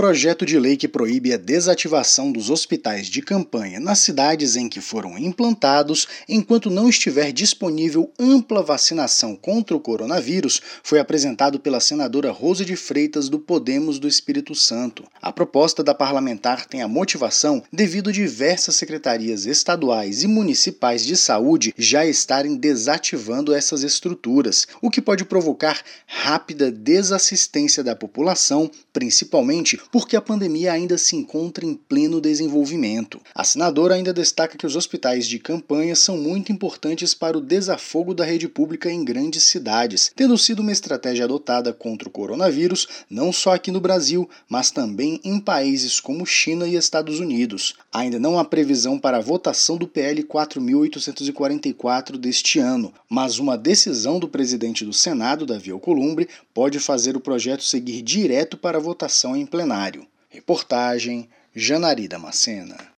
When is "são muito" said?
35.96-36.52